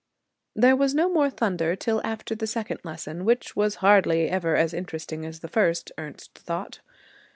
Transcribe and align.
There 0.55 0.75
was 0.75 0.95
no 0.95 1.07
more 1.09 1.29
thunder 1.29 1.75
till 1.75 2.01
after 2.03 2.33
the 2.33 2.47
second 2.47 2.79
lesson, 2.83 3.23
which 3.23 3.55
was 3.55 3.75
hardly 3.85 4.31
ever 4.31 4.55
as 4.55 4.73
interesting 4.73 5.27
as 5.27 5.41
the 5.41 5.47
first, 5.47 5.91
Ernest 5.95 6.35
thought. 6.39 6.79